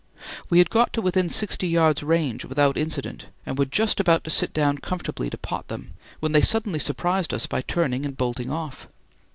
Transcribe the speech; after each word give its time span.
We 0.49 0.57
had 0.57 0.71
got 0.71 0.93
to 0.93 1.01
within 1.03 1.29
sixty 1.29 1.67
yards' 1.67 2.01
range 2.01 2.43
without 2.43 2.75
incident 2.75 3.27
and 3.45 3.55
were 3.59 3.65
just 3.67 3.99
about 3.99 4.23
to 4.23 4.31
sit 4.31 4.51
down 4.51 4.79
comfortably 4.79 5.29
to 5.29 5.37
"pot" 5.37 5.67
them, 5.67 5.93
when 6.19 6.31
they 6.31 6.41
suddenly 6.41 6.79
surprised 6.79 7.35
us 7.35 7.45
by 7.45 7.61
turning 7.61 8.03
and 8.03 8.17
bolting 8.17 8.49
off. 8.49 8.87